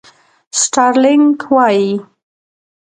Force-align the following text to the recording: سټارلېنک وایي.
سټارلېنک 0.61 1.39
وایي. 1.53 1.91